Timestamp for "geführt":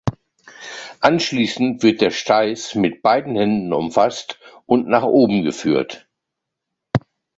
5.43-6.07